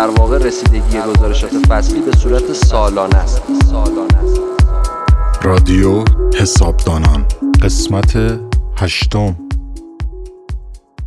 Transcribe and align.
در 0.00 0.10
واقع 0.10 0.38
رسیدگی 0.38 1.00
گزارشات 1.00 1.50
فصلی 1.50 2.00
به 2.00 2.12
صورت 2.16 2.52
سالانه 2.52 3.16
است. 3.16 3.42
رادیو 5.42 6.04
حسابدانان. 6.38 7.26
قسمت 7.62 8.40
هشتم. 8.78 9.36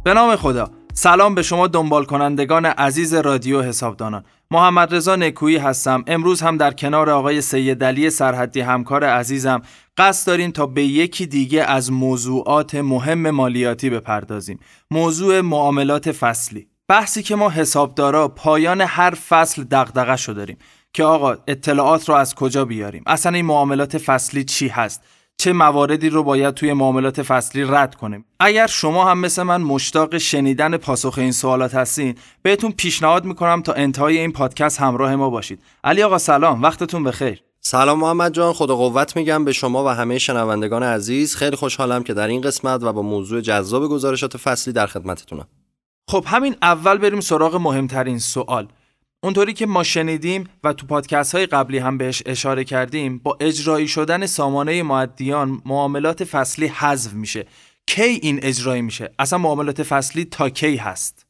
به 0.03 0.13
نام 0.13 0.35
خدا. 0.35 0.69
سلام 0.93 1.35
به 1.35 1.41
شما 1.41 1.67
دنبال 1.67 2.05
کنندگان 2.05 2.65
عزیز 2.65 3.13
رادیو 3.13 3.61
حسابدانان. 3.61 4.23
محمد 4.51 4.95
رضا 4.95 5.15
نکویی 5.15 5.57
هستم. 5.57 6.03
امروز 6.07 6.41
هم 6.41 6.57
در 6.57 6.71
کنار 6.71 7.09
آقای 7.09 7.41
سید 7.41 7.83
علی 7.83 8.09
سرحدی 8.09 8.61
همکار 8.61 9.03
عزیزم 9.03 9.61
قصد 9.97 10.27
داریم 10.27 10.51
تا 10.51 10.65
به 10.65 10.83
یکی 10.83 11.25
دیگه 11.25 11.63
از 11.63 11.91
موضوعات 11.91 12.75
مهم 12.75 13.29
مالیاتی 13.29 13.89
بپردازیم. 13.89 14.59
موضوع 14.91 15.41
معاملات 15.41 16.11
فصلی. 16.11 16.72
بحثی 16.87 17.23
که 17.23 17.35
ما 17.35 17.49
حسابدارا 17.49 18.27
پایان 18.27 18.81
هر 18.81 19.13
فصل 19.29 19.63
دغدغه 19.63 20.15
شو 20.15 20.33
داریم 20.33 20.57
که 20.93 21.03
آقا 21.03 21.35
اطلاعات 21.47 22.09
رو 22.09 22.15
از 22.15 22.35
کجا 22.35 22.65
بیاریم؟ 22.65 23.03
اصلا 23.07 23.31
این 23.31 23.45
معاملات 23.45 23.97
فصلی 23.97 24.43
چی 24.43 24.67
هست؟ 24.67 25.01
چه 25.37 25.53
مواردی 25.53 26.09
رو 26.09 26.23
باید 26.23 26.53
توی 26.53 26.73
معاملات 26.73 27.21
فصلی 27.21 27.63
رد 27.63 27.95
کنیم؟ 27.95 28.25
اگر 28.39 28.67
شما 28.67 29.05
هم 29.05 29.19
مثل 29.19 29.43
من 29.43 29.61
مشتاق 29.61 30.17
شنیدن 30.17 30.77
پاسخ 30.77 31.17
این 31.17 31.31
سوالات 31.31 31.75
هستین 31.75 32.15
بهتون 32.41 32.71
پیشنهاد 32.71 33.25
می‌کنم 33.25 33.61
تا 33.61 33.73
انتهای 33.73 34.17
این 34.17 34.31
پادکست 34.31 34.79
همراه 34.79 35.15
ما 35.15 35.29
باشید. 35.29 35.59
علی 35.83 36.03
آقا 36.03 36.17
سلام. 36.17 36.61
وقتتون 36.61 37.03
بخیر. 37.03 37.43
سلام 37.59 37.99
محمد 37.99 38.33
جان. 38.33 38.53
خدا 38.53 38.75
قوت 38.75 39.15
میگم 39.15 39.45
به 39.45 39.51
شما 39.51 39.85
و 39.85 39.87
همه 39.87 40.19
شنوندگان 40.19 40.83
عزیز. 40.83 41.35
خیلی 41.35 41.55
خوشحالم 41.55 42.03
که 42.03 42.13
در 42.13 42.27
این 42.27 42.41
قسمت 42.41 42.83
و 42.83 42.93
با 42.93 43.01
موضوع 43.01 43.41
جذاب 43.41 43.87
گزارشات 43.87 44.37
فصلی 44.37 44.73
در 44.73 44.87
خدمتتونم. 44.87 45.47
خب 46.09 46.23
همین 46.27 46.55
اول 46.61 46.97
بریم 46.97 47.21
سراغ 47.21 47.55
مهمترین 47.55 48.19
سوال. 48.19 48.67
اونطوری 49.23 49.53
که 49.53 49.65
ما 49.65 49.83
شنیدیم 49.83 50.49
و 50.63 50.73
تو 50.73 50.87
پادکست 50.87 51.35
های 51.35 51.45
قبلی 51.45 51.77
هم 51.77 51.97
بهش 51.97 52.23
اشاره 52.25 52.63
کردیم 52.63 53.17
با 53.17 53.37
اجرایی 53.39 53.87
شدن 53.87 54.25
سامانه 54.25 54.83
معدیان 54.83 55.61
معاملات 55.65 56.23
فصلی 56.23 56.67
حذف 56.67 57.13
میشه. 57.13 57.45
کی 57.87 58.01
این 58.01 58.39
اجرایی 58.43 58.81
میشه؟ 58.81 59.11
اصلا 59.19 59.39
معاملات 59.39 59.83
فصلی 59.83 60.25
تا 60.25 60.49
کی 60.49 60.75
هست؟ 60.75 61.25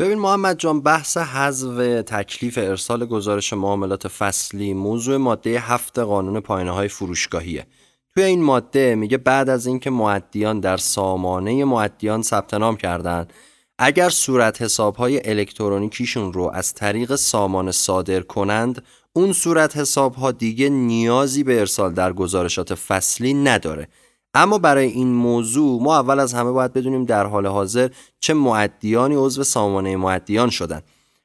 ببین 0.00 0.18
محمد 0.18 0.58
جان 0.58 0.80
بحث 0.80 1.16
حذف 1.16 2.02
تکلیف 2.06 2.58
ارسال 2.58 3.06
گزارش 3.06 3.52
معاملات 3.52 4.08
فصلی 4.08 4.74
موضوع 4.74 5.16
ماده 5.16 5.60
هفت 5.60 5.98
قانون 5.98 6.40
پایانه 6.40 6.70
های 6.70 6.88
فروشگاهیه. 6.88 7.66
توی 8.14 8.22
این 8.22 8.42
ماده 8.42 8.94
میگه 8.94 9.18
بعد 9.18 9.48
از 9.48 9.66
اینکه 9.66 9.90
معدیان 9.90 10.60
در 10.60 10.76
سامانه 10.76 11.64
معدیان 11.64 12.22
ثبت 12.22 12.54
نام 12.54 12.76
کردند 12.76 13.32
اگر 13.78 14.08
صورت 14.08 14.62
حساب 14.62 14.96
های 14.96 15.30
الکترونیکیشون 15.30 16.32
رو 16.32 16.50
از 16.54 16.74
طریق 16.74 17.14
سامان 17.14 17.70
صادر 17.72 18.20
کنند 18.20 18.82
اون 19.12 19.32
صورت 19.32 19.76
حساب 19.76 20.14
ها 20.14 20.32
دیگه 20.32 20.68
نیازی 20.68 21.44
به 21.44 21.60
ارسال 21.60 21.94
در 21.94 22.12
گزارشات 22.12 22.74
فصلی 22.74 23.34
نداره. 23.34 23.88
اما 24.34 24.58
برای 24.58 24.86
این 24.86 25.08
موضوع 25.08 25.82
ما 25.82 25.98
اول 25.98 26.20
از 26.20 26.34
همه 26.34 26.50
باید 26.50 26.72
بدونیم 26.72 27.04
در 27.04 27.26
حال 27.26 27.46
حاضر 27.46 27.88
چه 28.20 28.34
معدیانی 28.34 29.14
عضو 29.14 29.44
سامانه 29.44 29.96
معدیان 29.96 30.50
شدن. 30.50 30.82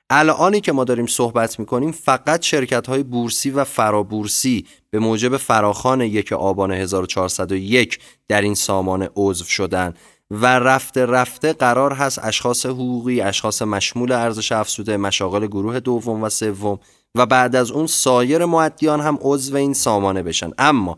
الانی 0.10 0.62
که 0.62 0.72
ما 0.72 0.84
داریم 0.84 1.06
صحبت 1.06 1.60
می‌کنیم 1.60 1.92
فقط 1.92 2.42
شرکت 2.42 2.88
های 2.88 3.04
بورسی 3.04 3.50
و 3.50 3.64
فرابورسی 3.64 4.66
به 4.90 5.00
موجب 5.00 5.38
فراخان 5.38 6.02
یک 6.02 6.34
آبان 6.34 6.72
1401 6.72 8.00
در 8.28 8.42
این 8.42 8.56
سامانه 8.56 9.10
عضو 9.16 9.46
شدن. 9.46 9.94
و 10.32 10.46
رفته 10.60 11.06
رفته 11.06 11.54
قرار 11.54 11.94
هست 11.94 12.20
اشخاص 12.24 12.66
حقوقی 12.66 13.22
اشخاص 13.22 13.62
مشمول 13.62 14.12
ارزش 14.12 14.52
افزوده 14.52 14.98
مشاغل 14.98 15.48
گروه 15.48 15.80
دوم 15.80 16.24
و 16.24 16.30
سوم 16.30 16.80
و 17.16 17.26
بعد 17.26 17.56
از 17.56 17.72
اون 17.72 17.88
سایر 17.88 18.46
معدیان 18.46 19.02
هم 19.02 19.18
عضو 19.22 19.56
این 19.56 19.74
سامانه 19.74 20.24
بشن. 20.24 20.52
اما 20.58 20.98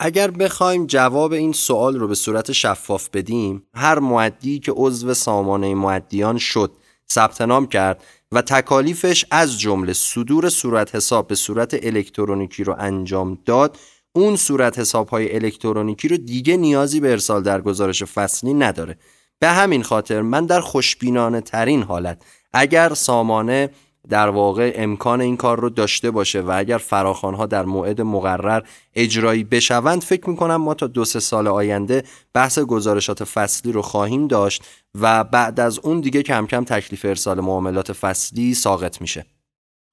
اگر 0.00 0.30
بخوایم 0.30 0.86
جواب 0.86 1.32
این 1.32 1.52
سوال 1.52 1.96
رو 1.96 2.08
به 2.08 2.14
صورت 2.14 2.52
شفاف 2.52 3.08
بدیم 3.12 3.62
هر 3.74 3.98
معدی 3.98 4.58
که 4.58 4.72
عضو 4.76 5.14
سامانه 5.14 5.74
معدیان 5.74 6.38
شد 6.38 6.72
ثبت 7.10 7.40
نام 7.40 7.66
کرد 7.66 8.04
و 8.32 8.42
تکالیفش 8.42 9.24
از 9.30 9.60
جمله 9.60 9.92
صدور 9.92 10.48
صورت 10.48 10.94
حساب 10.94 11.26
به 11.26 11.34
صورت 11.34 11.76
الکترونیکی 11.82 12.64
رو 12.64 12.76
انجام 12.78 13.38
داد 13.44 13.76
اون 14.16 14.36
صورت 14.36 14.78
حساب 14.78 15.08
های 15.08 15.34
الکترونیکی 15.34 16.08
رو 16.08 16.16
دیگه 16.16 16.56
نیازی 16.56 17.00
به 17.00 17.10
ارسال 17.10 17.42
در 17.42 17.60
گزارش 17.60 18.02
فصلی 18.02 18.54
نداره. 18.54 18.98
به 19.38 19.48
همین 19.48 19.82
خاطر 19.82 20.22
من 20.22 20.46
در 20.46 20.60
خوشبینانه 20.60 21.40
ترین 21.40 21.82
حالت 21.82 22.22
اگر 22.52 22.94
سامانه 22.94 23.70
در 24.08 24.28
واقع 24.28 24.72
امکان 24.74 25.20
این 25.20 25.36
کار 25.36 25.60
رو 25.60 25.70
داشته 25.70 26.10
باشه 26.10 26.40
و 26.40 26.52
اگر 26.56 26.78
فراخانها 26.78 27.46
در 27.46 27.64
موعد 27.64 28.00
مقرر 28.00 28.62
اجرایی 28.94 29.44
بشوند 29.44 30.02
فکر 30.02 30.30
می‌کنم 30.30 30.56
ما 30.56 30.74
تا 30.74 30.86
دو 30.86 31.04
سه 31.04 31.20
سال 31.20 31.48
آینده 31.48 32.02
بحث 32.34 32.58
گزارشات 32.58 33.24
فصلی 33.24 33.72
رو 33.72 33.82
خواهیم 33.82 34.26
داشت 34.26 34.62
و 35.00 35.24
بعد 35.24 35.60
از 35.60 35.78
اون 35.78 36.00
دیگه 36.00 36.22
کم 36.22 36.46
کم 36.46 36.64
تکلیف 36.64 37.04
ارسال 37.04 37.40
معاملات 37.40 37.92
فصلی 37.92 38.54
ساقط 38.54 39.00
میشه. 39.00 39.26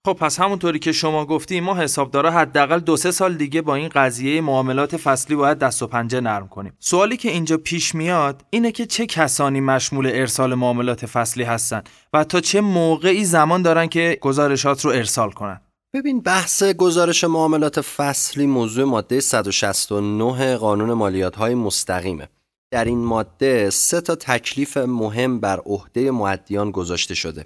خب 0.08 0.14
پس 0.14 0.40
همونطوری 0.40 0.80
که 0.80 0.91
شما 0.91 1.25
گفتی 1.25 1.59
ما 1.59 1.75
حسابدارا 1.75 2.31
حداقل 2.31 2.80
دو 2.80 2.97
سه 2.97 3.12
سال 3.12 3.34
دیگه 3.34 3.62
با 3.62 3.75
این 3.75 3.90
قضیه 3.90 4.41
معاملات 4.41 4.97
فصلی 4.97 5.36
باید 5.36 5.59
دست 5.59 5.84
و 5.84 5.88
پنجه 5.88 6.22
نرم 6.22 6.47
کنیم. 6.47 6.74
سوالی 6.80 7.18
که 7.18 7.30
اینجا 7.30 7.58
پیش 7.58 7.96
میاد 7.96 8.46
اینه 8.50 8.72
که 8.72 8.86
چه 8.86 9.06
کسانی 9.06 9.62
مشمول 9.62 10.08
ارسال 10.08 10.56
معاملات 10.56 11.06
فصلی 11.06 11.44
هستن 11.44 11.84
و 12.14 12.24
تا 12.24 12.40
چه 12.40 12.62
موقعی 12.62 13.25
زمان 13.25 13.62
دارن 13.62 13.88
که 13.88 14.18
گزارشات 14.22 14.86
رو 14.86 14.91
ارسال 14.91 15.31
کنن؟ 15.31 15.62
ببین 15.94 16.22
بحث 16.22 16.64
گزارش 16.64 17.24
معاملات 17.24 17.81
فصلی 17.81 18.47
موضوع 18.47 18.85
ماده 18.85 19.20
169 19.20 20.58
قانون 20.58 20.94
مالیات 20.94 21.35
های 21.35 21.56
مستقیمه. 21.56 22.30
در 22.72 22.85
این 22.85 23.00
ماده 23.06 23.70
سه 23.70 24.02
تا 24.02 24.16
تکلیف 24.16 24.78
مهم 24.78 25.40
بر 25.40 25.59
عهده 25.59 26.12
معدیان 26.12 26.72
گذاشته 26.72 27.16
شده. 27.16 27.46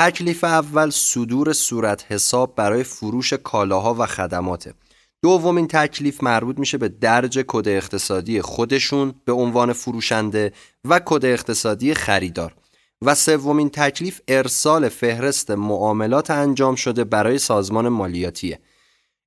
تکلیف 0.00 0.44
اول 0.44 0.90
صدور 0.90 1.52
صورت 1.52 2.04
حساب 2.08 2.54
برای 2.54 2.84
فروش 2.84 3.32
کالاها 3.32 3.94
و 3.98 4.06
خدماته. 4.06 4.74
دومین 5.22 5.66
تکلیف 5.66 6.22
مربوط 6.22 6.58
میشه 6.58 6.78
به 6.78 6.88
درج 6.88 7.44
کد 7.46 7.68
اقتصادی 7.68 8.42
خودشون 8.42 9.14
به 9.24 9.32
عنوان 9.32 9.72
فروشنده 9.72 10.52
و 10.84 11.00
کد 11.04 11.24
اقتصادی 11.24 11.94
خریدار. 11.94 12.54
و 13.02 13.14
سومین 13.14 13.70
تکلیف 13.70 14.20
ارسال 14.28 14.88
فهرست 14.88 15.50
معاملات 15.50 16.30
انجام 16.30 16.74
شده 16.74 17.04
برای 17.04 17.38
سازمان 17.38 17.88
مالیاتیه. 17.88 18.58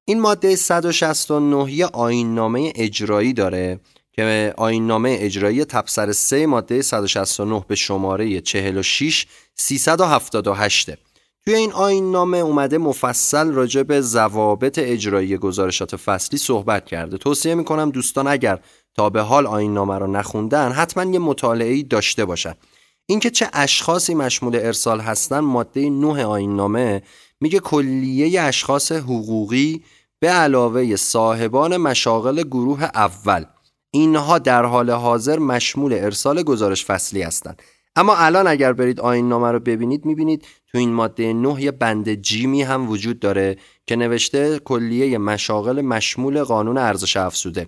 این 0.06 0.22
ماده 0.22 0.56
169 0.56 1.72
یه 1.72 1.86
آیننامه 1.86 2.74
اجرایی 2.76 3.34
داره 3.34 3.80
که 4.14 4.54
آین 4.58 4.88
نامه 4.88 5.18
اجرایی 5.20 5.66
تبصر 5.66 6.12
3 6.12 6.46
ماده 6.46 6.82
169 6.82 7.66
به 7.68 7.76
شماره 7.76 8.42
46 8.42 9.26
378 9.56 10.90
توی 11.46 11.56
این 11.56 11.72
آین 11.72 12.12
نامه 12.12 12.38
اومده 12.38 12.78
مفصل 12.78 13.52
راجع 13.52 13.84
به 13.84 14.02
ضوابط 14.02 14.80
اجرایی 14.80 15.38
گزارشات 15.38 15.96
فصلی 15.96 16.38
صحبت 16.40 16.86
کرده. 16.86 17.18
توصیه 17.18 17.56
می‌کنم 17.56 17.90
دوستان 17.90 18.28
اگر 18.28 18.60
تا 18.96 19.10
به 19.10 19.22
حال 19.22 19.48
آین 19.48 19.74
نامه 19.74 19.98
رو 19.98 20.08
نخوندن 20.08 20.72
حتما 20.72 21.12
یه 21.12 21.20
مطالعه 21.20 21.84
داشته 21.84 22.26
باشن. 22.26 22.54
اینکه 23.06 23.30
چه 23.30 23.50
اشخاصی 23.54 24.16
مشمول 24.16 24.56
ارسال 24.56 25.00
هستن 25.00 25.40
ماده 25.40 25.90
9 25.90 26.26
آین 26.26 26.56
نامه 26.56 27.02
میگه 27.42 27.60
کلیه 27.60 28.42
اشخاص 28.42 28.92
حقوقی 28.92 29.84
به 30.20 30.30
علاوه 30.30 30.96
صاحبان 30.96 31.78
مشاغل 31.78 32.44
گروه 32.44 32.84
اول. 32.84 33.46
اینها 33.96 34.40
در 34.40 34.66
حال 34.66 34.90
حاضر 34.90 35.40
مشمول 35.40 35.94
ارسال 35.94 36.44
گزارش 36.44 36.86
فصلی 36.86 37.22
هستند. 37.22 37.62
اما 37.96 38.16
الان 38.16 38.48
اگر 38.48 38.74
برید 38.74 39.00
آین 39.00 39.30
نامه 39.30 39.52
رو 39.52 39.60
ببینید 39.60 40.06
می‌بینید 40.06 40.46
تو 40.72 40.78
این 40.78 40.94
ماده 40.94 41.34
9 41.34 41.62
یه 41.62 41.72
بند 41.72 42.14
جیمی 42.14 42.62
هم 42.62 42.90
وجود 42.90 43.20
داره 43.20 43.58
که 43.88 43.96
نوشته 43.96 44.60
کلیه 44.60 45.18
مشاغل 45.18 45.82
مشمول 45.82 46.44
قانون 46.44 46.78
ارزش 46.78 47.18
افزوده. 47.18 47.68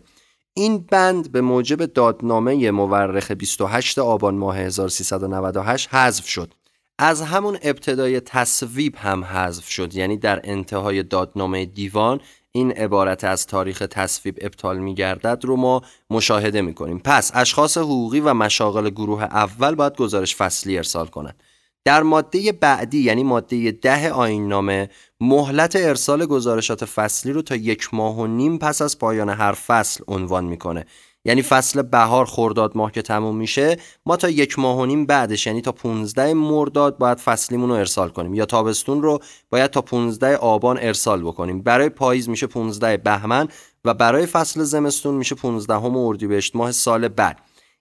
این 0.53 0.85
بند 0.91 1.31
به 1.31 1.41
موجب 1.41 1.85
دادنامه 1.85 2.71
مورخ 2.71 3.31
28 3.31 3.99
آبان 3.99 4.35
ماه 4.35 4.57
1398 4.57 5.89
حذف 5.93 6.27
شد. 6.27 6.53
از 6.99 7.21
همون 7.21 7.57
ابتدای 7.63 8.19
تصویب 8.19 8.95
هم 8.95 9.23
حذف 9.23 9.69
شد 9.69 9.95
یعنی 9.95 10.17
در 10.17 10.41
انتهای 10.43 11.03
دادنامه 11.03 11.65
دیوان 11.65 12.19
این 12.55 12.71
عبارت 12.71 13.23
از 13.23 13.47
تاریخ 13.47 13.83
تصویب 13.91 14.37
ابطال 14.41 14.77
می 14.77 14.95
گردد 14.95 15.45
رو 15.45 15.55
ما 15.55 15.81
مشاهده 16.09 16.61
می 16.61 16.73
کنیم 16.73 16.99
پس 16.99 17.31
اشخاص 17.33 17.77
حقوقی 17.77 18.19
و 18.19 18.33
مشاغل 18.33 18.89
گروه 18.89 19.23
اول 19.23 19.75
باید 19.75 19.95
گزارش 19.95 20.35
فصلی 20.35 20.77
ارسال 20.77 21.07
کنند. 21.07 21.43
در 21.85 22.03
ماده 22.03 22.51
بعدی 22.51 22.99
یعنی 22.99 23.23
ماده 23.23 23.71
ده 23.71 24.11
آین 24.11 24.47
نامه 24.47 24.89
مهلت 25.19 25.75
ارسال 25.75 26.25
گزارشات 26.25 26.85
فصلی 26.85 27.31
رو 27.31 27.41
تا 27.41 27.55
یک 27.55 27.93
ماه 27.93 28.19
و 28.19 28.27
نیم 28.27 28.57
پس 28.57 28.81
از 28.81 28.99
پایان 28.99 29.29
هر 29.29 29.53
فصل 29.53 30.03
عنوان 30.07 30.45
می‌کنه. 30.45 30.85
یعنی 31.25 31.41
فصل 31.41 31.81
بهار 31.81 32.25
خرداد 32.25 32.71
ماه 32.77 32.91
که 32.91 33.01
تموم 33.01 33.35
میشه 33.35 33.77
ما 34.05 34.17
تا 34.17 34.29
یک 34.29 34.59
ماه 34.59 34.77
و 34.77 34.85
نیم 34.85 35.05
بعدش 35.05 35.47
یعنی 35.47 35.61
تا 35.61 35.71
15 35.71 36.33
مرداد 36.33 36.97
باید 36.97 37.17
فصلیمون 37.17 37.69
رو 37.69 37.75
ارسال 37.75 38.09
کنیم. 38.09 38.33
یا 38.33 38.45
تابستون 38.45 39.01
رو 39.01 39.19
باید 39.49 39.71
تا 39.71 39.81
15 39.81 40.37
آبان 40.37 40.77
ارسال 40.81 41.21
بکنیم. 41.21 41.61
برای 41.61 41.89
پاییز 41.89 42.29
میشه 42.29 42.47
15 42.47 42.97
بهمن 42.97 43.47
و 43.85 43.93
برای 43.93 44.25
فصل 44.25 44.63
زمستون 44.63 45.15
میشه 45.15 45.35
15 45.35 45.73
هم 45.73 45.97
اردیبهشت 45.97 46.55
ماه 46.55 46.71
سال 46.71 47.07
بعد. 47.07 47.39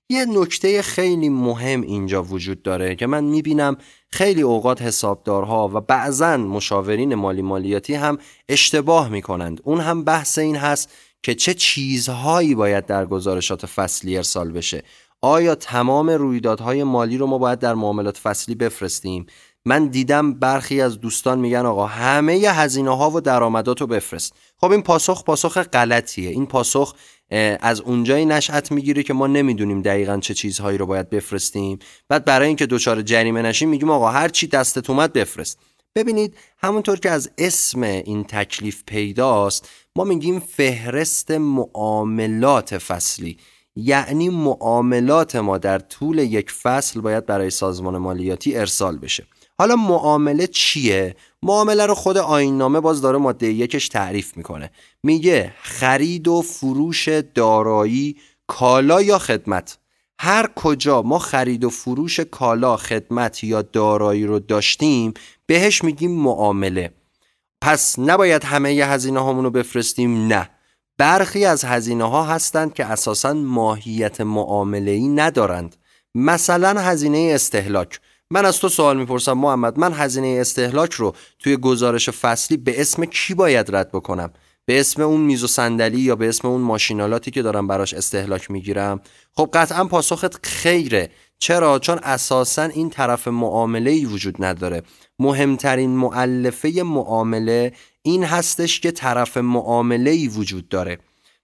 یه 0.08 0.24
نکته 0.24 0.82
خیلی 0.82 1.28
مهم 1.28 1.82
اینجا 1.82 2.22
وجود 2.22 2.62
داره 2.62 2.94
که 2.94 3.06
من 3.06 3.24
می‌بینم 3.24 3.76
خیلی 4.10 4.42
اوقات 4.42 4.82
حسابدارها 4.82 5.70
و 5.74 5.80
بعضا 5.80 6.36
مشاورین 6.36 7.14
مالی 7.14 7.42
مالیاتی 7.42 7.94
هم 7.94 8.18
اشتباه 8.48 9.08
می‌کنند. 9.08 9.60
اون 9.64 9.80
هم 9.80 10.04
بحث 10.04 10.38
این 10.38 10.56
هست 10.56 10.90
که 11.24 11.34
چه 11.34 11.54
چیزهایی 11.54 12.54
باید 12.54 12.86
در 12.86 13.06
گزارشات 13.06 13.66
فصلی 13.66 14.16
ارسال 14.16 14.52
بشه. 14.52 14.82
آیا 15.20 15.54
تمام 15.54 16.10
رویدادهای 16.10 16.84
مالی 16.84 17.18
رو 17.18 17.26
ما 17.26 17.38
باید 17.38 17.58
در 17.58 17.74
معاملات 17.74 18.18
فصلی 18.18 18.54
بفرستیم؟ 18.54 19.26
من 19.64 19.86
دیدم 19.86 20.34
برخی 20.34 20.80
از 20.80 21.00
دوستان 21.00 21.38
میگن 21.38 21.66
آقا 21.66 21.86
همه 21.86 22.32
هزینه 22.32 22.96
ها 22.96 23.10
و 23.10 23.20
درآمدات 23.20 23.80
رو 23.80 23.86
بفرست. 23.86 24.34
خب 24.60 24.70
این 24.70 24.82
پاسخ 24.82 25.24
پاسخ 25.24 25.58
غلطیه. 25.58 26.30
این 26.30 26.46
پاسخ 26.46 26.94
از 27.60 27.80
اونجایی 27.80 28.24
نشأت 28.24 28.72
می‌گیره 28.72 29.02
که 29.02 29.14
ما 29.14 29.26
نمی‌دونیم 29.26 29.82
دقیقا 29.82 30.18
چه 30.18 30.34
چیزهایی 30.34 30.78
رو 30.78 30.86
باید 30.86 31.10
بفرستیم. 31.10 31.78
بعد 32.08 32.24
برای 32.24 32.48
اینکه 32.48 32.66
دچار 32.66 33.02
جریمه 33.02 33.42
نشیم 33.42 33.68
میگیم 33.68 33.90
آقا 33.90 34.10
هر 34.10 34.28
چی 34.28 34.46
دستت 34.46 34.90
اومد 34.90 35.12
بفرست. 35.12 35.58
ببینید 35.96 36.34
همونطور 36.58 36.98
که 36.98 37.10
از 37.10 37.30
اسم 37.38 37.82
این 37.82 38.24
تکلیف 38.24 38.82
پیداست 38.86 39.68
ما 39.96 40.04
میگیم 40.04 40.40
فهرست 40.40 41.30
معاملات 41.30 42.78
فصلی. 42.78 43.38
یعنی 43.76 44.28
معاملات 44.28 45.36
ما 45.36 45.58
در 45.58 45.78
طول 45.78 46.18
یک 46.18 46.50
فصل 46.50 47.00
باید 47.00 47.26
برای 47.26 47.50
سازمان 47.50 47.98
مالیاتی 47.98 48.56
ارسال 48.56 48.98
بشه. 48.98 49.26
حالا 49.58 49.76
معامله 49.76 50.46
چیه؟ 50.46 51.16
معامله 51.42 51.86
رو 51.86 51.94
خود 51.94 52.16
آیننامه 52.16 52.80
باز 52.80 53.00
داره 53.00 53.18
ماده 53.18 53.46
یکش 53.46 53.88
تعریف 53.88 54.36
می‌کنه. 54.36 54.70
میگه 55.02 55.54
خرید 55.62 56.28
و 56.28 56.42
فروش 56.42 57.08
دارایی 57.08 58.16
کالا 58.46 59.02
یا 59.02 59.18
خدمت؟ 59.18 59.78
هر 60.20 60.50
کجا 60.56 61.02
ما 61.02 61.18
خرید 61.18 61.64
و 61.64 61.70
فروش 61.70 62.20
کالا 62.20 62.76
خدمت 62.76 63.44
یا 63.44 63.62
دارایی 63.62 64.26
رو 64.26 64.38
داشتیم 64.38 65.14
بهش 65.46 65.84
میگیم 65.84 66.10
معامله. 66.10 66.90
پس 67.62 67.98
نباید 67.98 68.44
همه 68.44 68.68
هزینه 68.68 69.20
هامون 69.20 69.44
رو 69.44 69.50
بفرستیم 69.50 70.26
نه. 70.26 70.50
برخی 70.98 71.44
از 71.44 71.64
هزینه 71.64 72.04
ها 72.04 72.24
هستند 72.24 72.74
که 72.74 72.84
اساسا 72.84 73.32
ماهیت 73.32 74.20
معامله 74.20 74.90
ای 74.90 75.08
ندارند. 75.08 75.76
مثلا 76.14 76.80
هزینه 76.80 77.30
استهلاک. 77.34 78.00
من 78.30 78.44
از 78.44 78.60
تو 78.60 78.68
سوال 78.68 78.96
می‌پرسم 78.96 79.32
محمد 79.32 79.78
من 79.78 79.92
هزینه 79.92 80.38
استهلاک 80.40 80.92
رو 80.92 81.14
توی 81.38 81.56
گزارش 81.56 82.10
فصلی 82.10 82.56
به 82.56 82.80
اسم 82.80 83.04
کی 83.04 83.34
باید 83.34 83.76
رد 83.76 83.92
بکنم؟ 83.92 84.32
به 84.66 84.80
اسم 84.80 85.02
اون 85.02 85.20
میز 85.20 85.44
و 85.44 85.46
صندلی 85.46 86.00
یا 86.00 86.16
به 86.16 86.28
اسم 86.28 86.48
اون 86.48 86.60
ماشینالاتی 86.60 87.30
که 87.30 87.42
دارم 87.42 87.66
براش 87.66 87.94
استهلاک 87.94 88.50
می‌گیرم؟ 88.50 89.00
خب 89.32 89.50
قطعا 89.52 89.84
پاسخت 89.84 90.46
خیره. 90.46 91.10
چرا؟ 91.38 91.78
چون 91.78 91.98
اساسا 92.02 92.62
این 92.62 92.90
طرف 92.90 93.28
معامله 93.28 93.90
ای 93.90 94.04
وجود 94.04 94.44
نداره. 94.44 94.82
مهمترین 95.18 95.90
معلفه 95.90 96.82
معامله 96.84 97.72
این 98.02 98.24
هستش 98.24 98.80
که 98.80 98.90
طرف 98.90 99.36
معامله 99.36 100.10
ای 100.10 100.28
وجود 100.28 100.68
داره. 100.68 100.98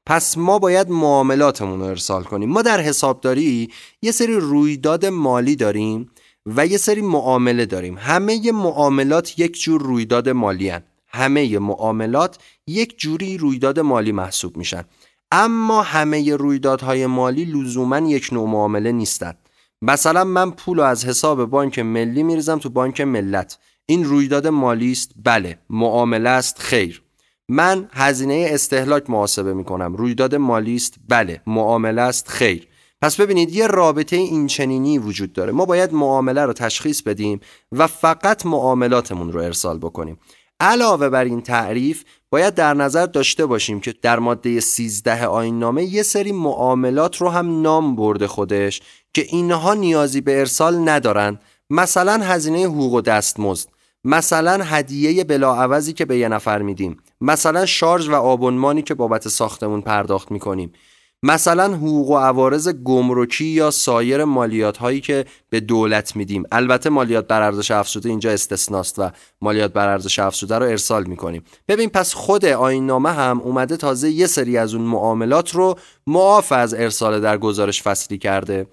پس 0.06 0.38
ما 0.38 0.58
باید 0.58 0.90
معاملاتمون 0.90 1.80
رو 1.80 1.86
ارسال 1.86 2.24
کنیم. 2.24 2.48
ما 2.48 2.62
در 2.62 2.80
حسابداری 2.80 3.70
یه 4.02 4.12
سری 4.12 4.34
رویداد 4.34 5.06
مالی 5.06 5.56
داریم 5.56 6.10
و 6.46 6.66
یه 6.66 6.78
سری 6.78 7.00
معامله 7.00 7.66
داریم. 7.66 7.98
همه 7.98 8.52
معاملات 8.52 9.38
یک 9.38 9.60
جور 9.60 9.82
رویداد 9.82 10.28
مالی 10.28 10.68
هن. 10.68 10.82
همه 11.10 11.58
معاملات 11.58 12.38
یک 12.66 12.98
جوری 12.98 13.38
رویداد 13.38 13.80
مالی 13.80 14.12
محسوب 14.12 14.56
میشن. 14.56 14.84
اما 15.32 15.82
همه 15.82 16.36
رویدادهای 16.36 17.06
مالی 17.06 17.44
لزوما 17.44 17.98
یک 17.98 18.28
نوع 18.32 18.48
معامله 18.48 18.92
نیستند 18.92 19.38
مثلا 19.82 20.24
من 20.24 20.50
پول 20.50 20.80
از 20.80 21.04
حساب 21.04 21.44
بانک 21.44 21.78
ملی 21.78 22.22
میریزم 22.22 22.58
تو 22.58 22.70
بانک 22.70 23.00
ملت. 23.00 23.58
این 23.86 24.04
رویداد 24.04 24.46
مالی 24.46 24.92
است؟ 24.92 25.10
بله 25.24 25.58
معامله 25.70 26.30
است 26.30 26.58
خیر. 26.58 27.02
من 27.48 27.88
هزینه 27.92 28.46
استهلاک 28.50 29.10
محاسبه 29.10 29.54
می‌کنم. 29.54 29.96
رویداد 29.96 30.34
مالی 30.34 30.76
است؟ 30.76 30.94
بله 31.08 31.40
معامله 31.46 32.02
است 32.02 32.28
خیر. 32.28 32.68
پس 33.02 33.20
ببینید 33.20 33.54
یه 33.54 33.66
رابطه 33.66 34.16
اینچنینی 34.16 34.98
وجود 34.98 35.32
داره. 35.32 35.52
ما 35.52 35.64
باید 35.64 35.92
معامله 35.92 36.44
رو 36.44 36.52
تشخیص 36.52 37.02
بدیم 37.02 37.40
و 37.72 37.86
فقط 37.86 38.46
معاملاتمون 38.46 39.32
رو 39.32 39.40
ارسال 39.40 39.78
بکنیم. 39.78 40.18
علاوه 40.60 41.08
بر 41.08 41.24
این 41.24 41.40
تعریف 41.40 42.04
باید 42.30 42.54
در 42.54 42.74
نظر 42.74 43.06
داشته 43.06 43.46
باشیم 43.46 43.80
که 43.80 43.94
در 44.02 44.18
ماده 44.18 44.60
13 44.60 45.26
آین 45.26 45.58
نامه 45.58 45.84
یه 45.84 46.02
سری 46.02 46.32
معاملات 46.32 47.16
رو 47.16 47.28
هم 47.28 47.62
نام 47.62 47.96
برده 47.96 48.26
خودش 48.26 48.82
که 49.14 49.26
اینها 49.28 49.74
نیازی 49.74 50.20
به 50.20 50.38
ارسال 50.38 50.88
ندارن. 50.88 51.38
مثلا 51.70 52.12
هزینه 52.12 52.64
حقوق 52.64 52.92
و 52.92 53.00
دستمزد 53.00 53.68
مثلا 54.04 54.64
هدیه 54.64 55.24
بلاعوضی 55.24 55.92
که 55.92 56.04
به 56.04 56.18
یه 56.18 56.28
نفر 56.28 56.62
میدیم 56.62 56.96
مثلا 57.20 57.66
شارژ 57.66 58.08
و 58.08 58.14
آبونمانی 58.14 58.82
که 58.82 58.94
بابت 58.94 59.28
ساختمون 59.28 59.80
پرداخت 59.80 60.32
می‌کنیم. 60.32 60.72
مثلا 61.22 61.74
حقوق 61.74 62.10
و 62.10 62.16
عوارض 62.16 62.68
گمرکی 62.68 63.44
یا 63.44 63.70
سایر 63.70 64.24
مالیات 64.24 64.76
هایی 64.76 65.00
که 65.00 65.24
به 65.50 65.60
دولت 65.60 66.16
میدیم. 66.16 66.42
البته 66.52 66.90
مالیات 66.90 67.26
بر 67.26 67.42
ارزش 67.42 67.70
افزوده 67.70 68.08
اینجا 68.08 68.30
استثناست 68.30 68.98
و 68.98 69.10
مالیات 69.40 69.72
بر 69.72 69.88
ارزش 69.88 70.18
افزوده 70.18 70.58
رو 70.58 70.66
ارسال 70.66 71.06
می‌کنیم. 71.06 71.44
ببین 71.68 71.88
پس 71.88 72.14
خود 72.14 72.46
نامه 72.46 73.10
هم 73.10 73.40
اومده 73.40 73.76
تازه 73.76 74.10
یه 74.10 74.26
سری 74.26 74.58
از 74.58 74.74
اون 74.74 74.84
معاملات 74.84 75.54
رو 75.54 75.78
معاف 76.06 76.52
از 76.52 76.74
ارسال 76.74 77.20
در 77.20 77.38
گزارش 77.38 77.82
فصلی 77.82 78.18
کرده. 78.18 78.66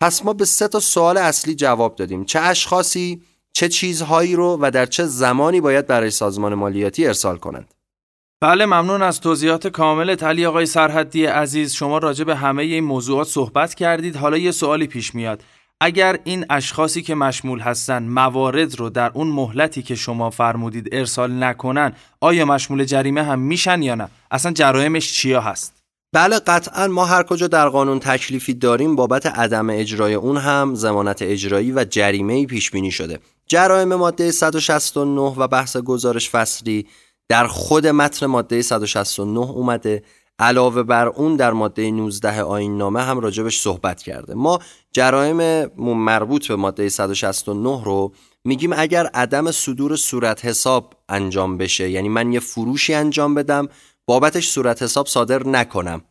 پس 0.00 0.24
ما 0.24 0.32
به 0.32 0.44
سه 0.44 0.68
تا 0.68 0.80
سوال 0.80 1.16
اصلی 1.16 1.54
جواب 1.54 1.96
دادیم. 1.96 2.24
چه 2.24 2.40
اشخاصی 2.40 3.22
چه 3.52 3.68
چیزهایی 3.68 4.36
رو 4.36 4.58
و 4.60 4.70
در 4.70 4.86
چه 4.86 5.04
زمانی 5.04 5.60
باید 5.60 5.86
برای 5.86 6.10
سازمان 6.10 6.54
مالیاتی 6.54 7.06
ارسال 7.06 7.36
کنند؟ 7.36 7.74
بله 8.42 8.66
ممنون 8.66 9.02
از 9.02 9.20
توضیحات 9.20 9.66
کامل 9.66 10.14
تلی 10.14 10.46
آقای 10.46 10.66
سرحدی 10.66 11.26
عزیز. 11.26 11.72
شما 11.72 11.98
راجع 11.98 12.24
به 12.24 12.36
همه 12.36 12.62
این 12.62 12.84
موضوعات 12.84 13.26
صحبت 13.26 13.74
کردید. 13.74 14.16
حالا 14.16 14.38
یه 14.38 14.50
سوالی 14.50 14.86
پیش 14.86 15.14
میاد. 15.14 15.42
اگر 15.80 16.18
این 16.24 16.46
اشخاصی 16.50 17.02
که 17.02 17.14
مشمول 17.14 17.60
هستن 17.60 18.02
موارد 18.02 18.78
رو 18.78 18.90
در 18.90 19.10
اون 19.14 19.26
مهلتی 19.26 19.82
که 19.82 19.94
شما 19.94 20.30
فرمودید 20.30 20.88
ارسال 20.92 21.42
نکنن 21.42 21.92
آیا 22.20 22.44
مشمول 22.44 22.84
جریمه 22.84 23.22
هم 23.22 23.38
میشن 23.38 23.82
یا 23.82 23.94
نه؟ 23.94 24.08
اصلا 24.30 24.52
جرایمش 24.52 25.12
چیا 25.12 25.40
هست؟ 25.40 25.82
بله 26.12 26.38
قطعا 26.38 26.86
ما 26.86 27.04
هر 27.04 27.22
کجا 27.22 27.46
در 27.46 27.68
قانون 27.68 27.98
تکلیفی 27.98 28.54
داریم 28.54 28.96
بابت 28.96 29.26
عدم 29.26 29.70
اجرای 29.70 30.14
اون 30.14 30.36
هم 30.36 30.74
زمانت 30.74 31.22
اجرایی 31.22 31.72
و 31.72 31.84
جریمه 31.84 32.46
پیش 32.46 32.70
بینی 32.70 32.90
شده. 32.90 33.18
جرایم 33.46 33.94
ماده 33.94 34.30
169 34.30 35.20
و 35.20 35.48
بحث 35.48 35.76
گزارش 35.76 36.30
فصلی 36.30 36.86
در 37.32 37.46
خود 37.46 37.86
متن 37.86 38.26
ماده 38.26 38.62
169 38.62 39.40
اومده. 39.40 40.02
علاوه 40.38 40.82
بر 40.82 41.08
اون 41.08 41.36
در 41.36 41.52
ماده 41.52 41.90
19 41.90 42.42
آین 42.42 42.78
نامه 42.78 43.02
هم 43.02 43.20
راجبش 43.20 43.60
صحبت 43.60 44.02
کرده. 44.02 44.34
ما 44.34 44.58
جرایم 44.92 45.66
مربوط 45.78 46.48
به 46.48 46.56
ماده 46.56 46.88
169 46.88 47.84
رو 47.84 48.12
میگیم 48.44 48.72
اگر 48.76 49.06
عدم 49.06 49.50
صدور 49.50 49.96
صورت 49.96 50.44
حساب 50.44 50.94
انجام 51.08 51.56
بشه 51.58 51.90
یعنی 51.90 52.08
من 52.08 52.32
یه 52.32 52.40
فروشی 52.40 52.94
انجام 52.94 53.34
بدم 53.34 53.68
بابتش 54.06 54.48
صورت 54.48 54.82
حساب 54.82 55.06
صادر 55.06 55.46
نکنم. 55.46 56.02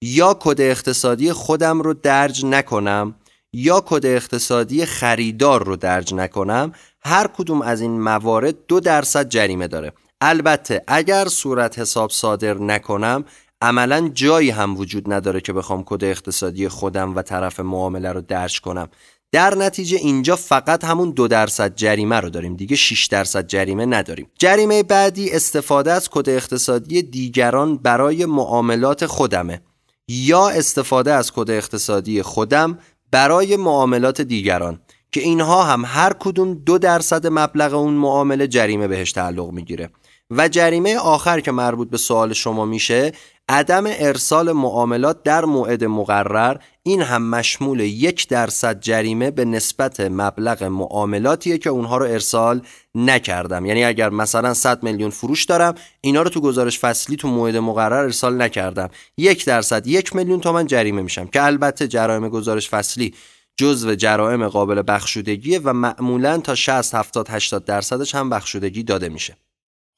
یا 0.00 0.36
کد 0.40 0.60
اقتصادی 0.60 1.32
خودم 1.32 1.80
رو 1.80 1.94
درج 1.94 2.46
نکنم 2.46 3.14
یا 3.52 3.82
کد 3.86 4.06
اقتصادی 4.06 4.86
خریدار 4.86 5.64
رو 5.64 5.76
درج 5.76 6.14
نکنم 6.14 6.72
هر 7.00 7.26
کدوم 7.26 7.62
از 7.62 7.80
این 7.80 8.00
موارد 8.00 8.66
دو 8.68 8.80
درصد 8.80 9.28
جریمه 9.28 9.68
داره. 9.68 9.92
البته 10.20 10.84
اگر 10.86 11.28
صورت 11.28 11.78
حساب 11.78 12.10
صادر 12.10 12.58
نکنم 12.58 13.24
عملا 13.62 14.08
جایی 14.14 14.50
هم 14.50 14.76
وجود 14.76 15.12
نداره 15.12 15.40
که 15.40 15.52
بخوام 15.52 15.82
کد 15.86 16.04
اقتصادی 16.04 16.68
خودم 16.68 17.16
و 17.16 17.22
طرف 17.22 17.60
معامله 17.60 18.12
رو 18.12 18.20
درج 18.20 18.60
کنم. 18.60 18.88
در 19.32 19.54
نتیجه 19.54 19.96
اینجا 19.96 20.36
فقط 20.36 20.84
همون 20.84 21.10
دو 21.10 21.28
درصد 21.28 21.74
جریمه 21.74 22.20
رو 22.20 22.30
داریم 22.30 22.56
دیگه 22.56 22.76
6 22.76 23.06
درصد 23.06 23.46
جریمه 23.46 23.86
نداریم. 23.86 24.30
جریمه 24.38 24.82
بعدی 24.82 25.30
استفاده 25.30 25.92
از 25.92 26.08
کد 26.10 26.28
اقتصادی 26.28 27.02
دیگران 27.02 27.76
برای 27.76 28.26
معاملات 28.26 29.06
خودمه 29.06 29.60
یا 30.08 30.48
استفاده 30.48 31.12
از 31.12 31.32
کد 31.32 31.50
اقتصادی 31.50 32.22
خودم 32.22 32.78
برای 33.10 33.56
معاملات 33.56 34.20
دیگران 34.20 34.80
که 35.12 35.20
اینها 35.20 35.64
هم 35.64 35.84
هر 35.86 36.12
کدوم 36.12 36.54
دو 36.54 36.78
درصد 36.78 37.26
مبلغ 37.26 37.74
اون 37.74 37.94
معامله 37.94 38.46
جریمه 38.46 38.88
بهش 38.88 39.12
تعلق 39.12 39.50
می‌گیره. 39.50 39.90
و 40.30 40.48
جریمه 40.48 40.96
آخر 40.96 41.40
که 41.40 41.52
مربوط 41.52 41.90
به 41.90 41.96
سوال 41.96 42.32
شما 42.32 42.64
میشه 42.64 43.12
عدم 43.48 43.84
ارسال 43.86 44.52
معاملات 44.52 45.22
در 45.22 45.44
موعد 45.44 45.84
مقرر 45.84 46.56
این 46.82 47.02
هم 47.02 47.22
مشمول 47.22 47.80
یک 47.80 48.28
درصد 48.28 48.80
جریمه 48.80 49.30
به 49.30 49.44
نسبت 49.44 50.00
مبلغ 50.00 50.62
معاملاتیه 50.62 51.58
که 51.58 51.70
اونها 51.70 51.96
رو 51.96 52.04
ارسال 52.04 52.62
نکردم. 52.94 53.66
یعنی 53.66 53.84
اگر 53.84 54.10
مثلا 54.10 54.54
100 54.54 54.82
میلیون 54.82 55.10
فروش 55.10 55.44
دارم 55.44 55.74
اینا 56.00 56.22
رو 56.22 56.30
تو 56.30 56.40
گزارش 56.40 56.78
فصلی 56.78 57.16
تو 57.16 57.28
موعد 57.28 57.56
مقرر 57.56 58.02
ارسال 58.04 58.42
نکردم. 58.42 58.88
یک 59.16 59.44
درصد 59.44 59.86
یک 59.86 60.16
میلیون 60.16 60.40
تومن 60.40 60.66
جریمه 60.66 61.02
میشم 61.02 61.26
که 61.26 61.44
البته 61.44 61.88
جرایم 61.88 62.28
گزارش 62.28 62.70
فصلی 62.70 63.14
جزو 63.56 63.94
جرائم 63.94 64.48
قابل 64.48 64.82
بخشودگیه 64.88 65.60
و 65.64 65.72
معمولا 65.72 66.38
تا 66.38 66.54
60 66.54 66.94
70 66.94 67.26
80 67.30 67.64
درصدش 67.64 68.14
هم 68.14 68.30
بخشودگی 68.30 68.82
داده 68.82 69.08
میشه. 69.08 69.36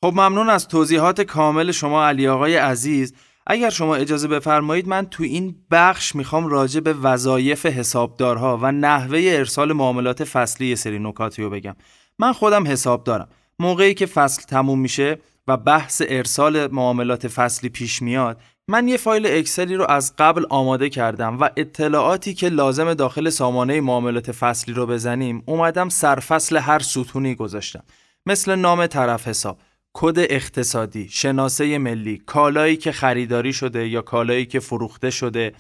خب 0.04 0.12
ممنون 0.14 0.48
از 0.50 0.68
توضیحات 0.68 1.20
کامل 1.20 1.72
شما 1.72 2.06
علی 2.06 2.28
آقای 2.28 2.56
عزیز. 2.56 3.14
اگر 3.46 3.70
شما 3.70 3.94
اجازه 3.94 4.28
بفرمایید 4.28 4.88
من 4.88 5.06
تو 5.06 5.22
این 5.22 5.54
بخش 5.70 6.14
می‌خوام 6.14 6.46
راجع 6.46 6.80
به 6.80 6.92
وظایف 6.92 7.66
حسابدارها 7.66 8.58
و 8.62 8.72
نحوه 8.72 9.20
ارسال 9.22 9.72
معاملات 9.72 10.24
فصلی 10.24 10.66
یه 10.66 10.74
سری 10.74 10.98
نکاتی 10.98 11.42
رو 11.42 11.50
بگم. 11.50 11.76
من 12.18 12.32
خودم 12.32 12.66
حساب 12.66 13.04
دارم. 13.04 13.28
موقعی 13.58 13.94
که 13.94 14.06
فصل 14.06 14.42
تموم 14.42 14.80
میشه 14.80 15.18
و 15.48 15.56
بحث 15.56 16.02
ارسال 16.08 16.72
معاملات 16.72 17.28
فصلی 17.28 17.68
پیش 17.68 18.02
میاد 18.02 18.40
من 18.68 18.88
یه 18.88 18.96
فایل 18.96 19.26
اکسلی 19.26 19.74
رو 19.74 19.86
از 19.90 20.14
قبل 20.18 20.46
آماده 20.50 20.88
کردم 20.88 21.38
و 21.40 21.50
اطلاعاتی 21.56 22.34
که 22.34 22.48
لازم 22.48 22.94
داخل 22.94 23.30
سامانه 23.30 23.80
معاملات 23.80 24.32
فصلی 24.32 24.74
رو 24.74 24.86
بزنیم 24.86 25.42
اومدم 25.46 25.88
سرفصل 25.88 26.56
هر 26.56 26.78
ستونی 26.78 27.34
گذاشتم. 27.34 27.82
مثل 28.26 28.54
نام 28.54 28.86
طرف 28.86 29.28
حساب. 29.28 29.58
کد 30.00 30.18
اقتصادی، 30.18 31.08
شناسه 31.10 31.78
ملی، 31.78 32.22
کالایی 32.26 32.76
که 32.76 32.92
خریداری 32.92 33.52
شده 33.52 33.88
یا 33.88 34.02
کالایی 34.02 34.46
که 34.46 34.60
فروخته 34.60 35.10
شده، 35.10 35.52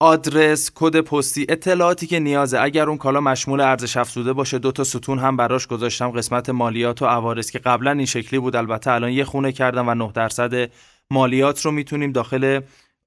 آدرس، 0.00 0.70
کد 0.74 1.00
پستی، 1.00 1.46
اطلاعاتی 1.48 2.06
که 2.06 2.18
نیازه. 2.18 2.60
اگر 2.60 2.88
اون 2.88 2.98
کالا 2.98 3.20
مشمول 3.20 3.60
ارزش 3.60 3.96
افزوده 3.96 4.32
باشه 4.32 4.58
دو 4.58 4.72
تا 4.72 4.84
ستون 4.84 5.18
هم 5.18 5.36
براش 5.36 5.66
گذاشتم. 5.66 6.10
قسمت 6.10 6.50
مالیات 6.50 7.02
و 7.02 7.06
عوارض 7.06 7.50
که 7.50 7.58
قبلا 7.58 7.90
این 7.90 8.06
شکلی 8.06 8.40
بود. 8.40 8.56
البته 8.56 8.90
الان 8.90 9.10
یه 9.10 9.24
خونه‌ش 9.24 9.52
کردم 9.52 9.88
و 9.88 9.94
9 9.94 10.12
درصد 10.14 10.70
مالیات 11.10 11.60
رو 11.60 11.70
می‌تونیم 11.70 12.12
داخل 12.12 12.60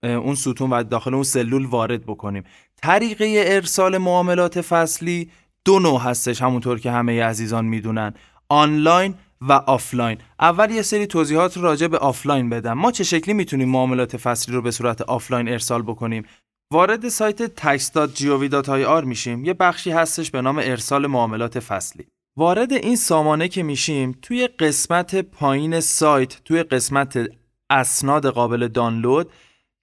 اون 0.04 0.36
ستون 0.36 0.70
و 0.70 0.84
داخل 0.84 1.14
اون 1.14 1.24
سلول 1.24 1.66
وارد 1.66 2.04
بکنیم. 2.04 2.44
طریقه 2.82 3.44
ارسال 3.48 3.98
معاملات 3.98 4.62
فصلی 4.62 5.30
دو 5.66 5.80
نوع 5.80 6.02
هستش 6.02 6.42
همونطور 6.42 6.80
که 6.80 6.92
همه 6.92 7.24
عزیزان 7.24 7.66
می‌دونن. 7.66 8.14
آنلاین 8.50 9.16
و 9.41 9.51
آفلاین. 9.53 10.17
اول 10.39 10.72
یه 10.72 10.82
سری 10.82 11.08
توضیحات 11.08 11.58
راجع 11.58 11.88
به 11.88 11.98
آفلاین 11.98 12.50
بدم. 12.50 12.74
ما 12.74 12.91
چه 12.91 13.03
شکلی 13.03 13.34
می‌تونیم 13.34 13.70
معاملات 13.70 14.17
فصلی 14.17 14.56
رو 14.56 14.62
به 14.62 14.72
صورت 14.72 15.01
آفلاین 15.01 15.50
ارسال 15.50 15.82
بکنیم؟ 15.82 16.25
وارد 16.74 17.10
سایت 17.10 17.60
tax.gov.ir 17.60 19.06
میشیم. 19.06 19.46
یه 19.46 19.53
بخشی 19.53 19.91
هستش 19.91 20.32
به 20.32 20.41
نام 20.41 20.58
ارسال 20.63 21.08
معاملات 21.08 21.60
فصلی. 21.60 22.08
وارد 22.38 22.74
این 22.74 22.96
سامانه 22.96 23.48
که 23.48 23.63
میشیم 23.63 24.20
توی 24.22 24.48
قسمت 24.48 25.15
پایین 25.15 25.79
سایت 25.79 26.44
توی 26.46 26.63
قسمت 26.63 27.29
اسناد 27.70 28.27
قابل 28.27 28.67
دانلود 28.67 29.29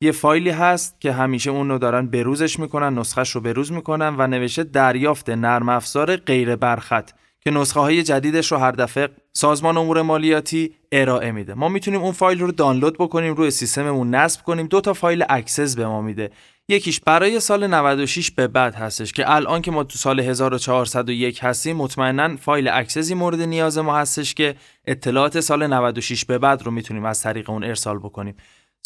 یه 0.01 0.13
فایلی 0.13 0.51
هست 0.51 1.01
که 1.01 1.13
همیشه 1.13 1.51
اون 1.51 1.69
رو 1.69 1.79
دارن 1.79 2.07
بروزش 2.07 2.59
می‌کنن 2.59 2.99
نسخهش 2.99 3.31
رو 3.31 3.41
بروز 3.41 3.73
می‌کنن 3.73 4.15
و 4.19 4.27
نوشته 4.27 4.63
دریافت 4.63 5.31
نرم 5.31 5.69
افزار 5.69 6.17
غیر 6.17 6.57
برخط. 6.57 7.11
که 7.45 7.51
نسخه 7.51 7.81
های 7.81 8.03
جدیدش 8.03 8.53
رو 8.53 8.59
هر 8.59 8.71
دفعه 8.71 9.09
سازمان 9.33 9.77
امور 9.77 10.03
مالیاتی 10.03 10.75
ارائه 10.93 11.33
میده. 11.33 11.55
ما 11.55 11.69
می‌تونیم 11.69 12.03
اون 12.03 12.13
فایل 12.13 12.41
رو 12.41 12.53
دانلود 12.53 12.95
بکنیم 12.99 13.35
روی 13.35 13.51
سیستممون 13.51 14.15
نصب 14.15 14.43
کنیم 14.43 14.67
دو 14.67 14.81
تا 14.81 14.93
فایل 14.93 15.25
Access 15.29 15.77
به 15.77 15.87
ما 15.87 16.03
میده. 16.03 16.31
یکیش 16.69 17.01
برای 17.01 17.41
سال 17.41 17.67
96 17.67 18.31
به 18.31 18.47
بعد 18.47 18.75
هستش 18.75 19.13
که 19.13 19.31
الان 19.33 19.63
که 19.63 19.71
ما 19.71 19.85
تو 19.85 19.99
سال 19.99 20.21
1401 20.21 21.45
هستیم 21.45 21.77
مطمئنا 21.77 22.37
فایل 22.37 22.69
Access 22.69 23.08
ی 23.08 23.15
مورد 23.15 23.41
نیاز 23.41 23.79
ما 23.79 23.97
هستش 23.97 24.35
که 24.35 24.55
اطلاعات 24.87 25.41
سال 25.41 25.67
96 25.67 26.25
به 26.25 26.39
بعد 26.39 26.63
رو 26.63 26.71
می‌تونیم 26.71 27.05
از 27.05 27.23
طریق 27.23 27.51
اون 27.51 27.65
ارسال 27.65 27.99
بکنیم. 27.99 28.35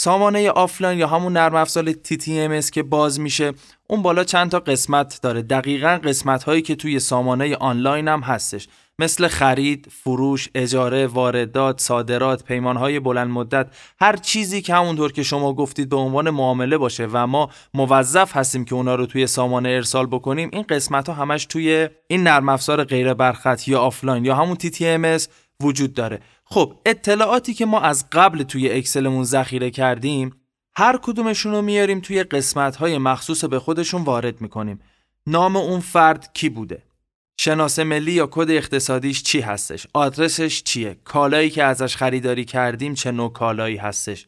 سامانه 0.00 0.50
آفلاین 0.50 0.98
یا 0.98 1.06
همون 1.06 1.32
نرم 1.32 1.54
افزار 1.54 1.92
TTMS 1.92 2.70
که 2.70 2.82
باز 2.82 3.20
میشه 3.20 3.52
اون 3.86 4.02
بالا 4.02 4.24
چند 4.24 4.50
تا 4.50 4.60
قسمت 4.60 5.18
داره. 5.22 5.42
دقیقا 5.42 6.00
قسمت 6.04 6.44
هایی 6.44 6.62
که 6.62 6.74
توی 6.74 7.00
سامانه 7.00 7.56
آنلاین 7.56 8.08
هم 8.08 8.20
هستش. 8.20 8.68
مثل 8.98 9.28
خرید، 9.28 9.88
فروش، 10.02 10.48
اجاره، 10.54 11.06
واردات، 11.06 11.80
صادرات، 11.80 12.44
پیمانهای 12.44 13.00
بلند 13.00 13.30
مدت 13.30 13.66
هر 14.00 14.16
چیزی 14.16 14.62
که 14.62 14.74
همونطور 14.74 15.12
که 15.12 15.22
شما 15.22 15.54
گفتید 15.54 15.88
به 15.88 15.96
عنوان 15.96 16.30
معامله 16.30 16.78
باشه 16.78 17.08
و 17.12 17.26
ما 17.26 17.50
موظف 17.74 18.36
هستیم 18.36 18.64
که 18.64 18.74
اونا 18.74 18.94
رو 18.94 19.06
توی 19.06 19.26
سامانه 19.26 19.68
ارسال 19.68 20.06
بکنیم 20.06 20.50
این 20.52 20.62
قسمت 20.62 21.08
ها 21.08 21.14
همش 21.14 21.46
توی 21.46 21.88
این 22.08 22.22
نرم 22.22 22.48
افزار 22.48 22.84
غیر 22.84 23.14
برخط 23.14 23.68
یا 23.68 23.80
آفلاین 23.80 24.24
یا 24.24 24.34
همون 24.34 24.56
TTMS 24.56 25.28
وجود 25.62 25.94
داره. 25.94 26.20
خب 26.50 26.74
اطلاعاتی 26.86 27.54
که 27.54 27.66
ما 27.66 27.80
از 27.80 28.10
قبل 28.12 28.42
توی 28.42 28.70
اکسلمون 28.70 29.24
ذخیره 29.24 29.70
کردیم 29.70 30.34
هر 30.76 30.98
کدومشون 31.02 31.52
رو 31.52 31.62
میاریم 31.62 32.00
توی 32.00 32.22
قسمت 32.22 32.76
های 32.76 32.98
مخصوص 32.98 33.44
به 33.44 33.58
خودشون 33.58 34.02
وارد 34.02 34.40
می‌کنیم. 34.40 34.80
نام 35.26 35.56
اون 35.56 35.80
فرد 35.80 36.30
کی 36.34 36.48
بوده؟ 36.48 36.82
شناسه 37.40 37.84
ملی 37.84 38.12
یا 38.12 38.28
کد 38.30 38.50
اقتصادیش 38.50 39.22
چی 39.22 39.40
هستش؟ 39.40 39.86
آدرسش 39.94 40.62
چیه؟ 40.62 40.96
کالایی 41.04 41.50
که 41.50 41.64
ازش 41.64 41.96
خریداری 41.96 42.44
کردیم 42.44 42.94
چه 42.94 43.10
نوع 43.10 43.32
کالایی 43.32 43.76
هستش؟ 43.76 44.26